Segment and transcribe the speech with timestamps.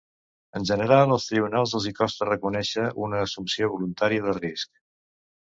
[0.59, 4.75] En general els tribunals els hi costa reconèixer una assumpció voluntària del risc.